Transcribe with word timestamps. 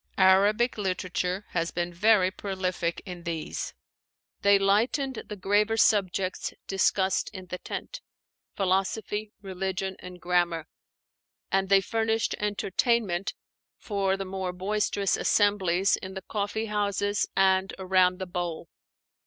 Arabic 0.17 0.79
literature 0.79 1.45
has 1.49 1.69
been 1.69 1.93
very 1.93 2.31
prolific 2.31 3.03
in 3.05 3.21
these. 3.21 3.75
They 4.41 4.57
lightened 4.57 5.21
the 5.27 5.35
graver 5.35 5.77
subjects 5.77 6.55
discussed 6.65 7.29
in 7.35 7.45
the 7.45 7.59
tent, 7.59 8.01
philosophy, 8.55 9.31
religion, 9.43 9.95
and 9.99 10.19
grammar, 10.19 10.65
and 11.51 11.69
they 11.69 11.81
furnished 11.81 12.33
entertainment 12.39 13.35
for 13.77 14.17
the 14.17 14.25
more 14.25 14.51
boisterous 14.53 15.15
assemblies 15.15 15.97
in 15.97 16.15
the 16.15 16.23
coffee 16.23 16.65
houses 16.65 17.27
and 17.37 17.71
around 17.77 18.17
the 18.17 18.25
bowl. 18.25 18.69